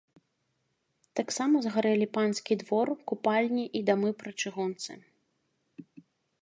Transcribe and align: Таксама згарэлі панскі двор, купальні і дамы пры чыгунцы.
Таксама 1.19 1.55
згарэлі 1.65 2.07
панскі 2.15 2.53
двор, 2.65 2.87
купальні 3.11 3.65
і 3.81 3.83
дамы 3.93 4.09
пры 4.23 4.31
чыгунцы. 4.41 4.91